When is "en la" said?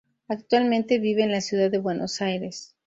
1.21-1.41